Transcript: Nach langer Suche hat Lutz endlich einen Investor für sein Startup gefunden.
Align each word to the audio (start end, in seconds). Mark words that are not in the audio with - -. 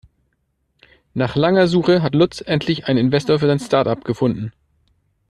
Nach 1.13 1.35
langer 1.35 1.67
Suche 1.67 2.01
hat 2.01 2.15
Lutz 2.15 2.41
endlich 2.43 2.87
einen 2.87 2.97
Investor 2.97 3.37
für 3.37 3.45
sein 3.45 3.59
Startup 3.59 4.03
gefunden. 4.03 4.51